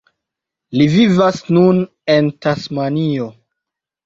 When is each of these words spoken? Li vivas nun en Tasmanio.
Li 0.79 0.87
vivas 0.93 1.37
nun 1.57 1.83
en 2.15 2.33
Tasmanio. 2.47 3.29